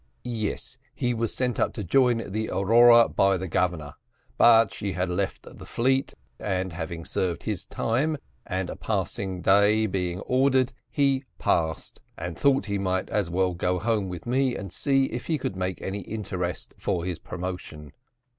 [0.23, 3.93] "Yes, he was sent up to join the Aurora by the Governor,
[4.35, 9.85] but she had left the fleet, and having served his time, and a passing day
[9.85, 14.73] being ordered, he passed, and thought he might as well go home with me and
[14.73, 17.91] see if he could make any interest for his promotion."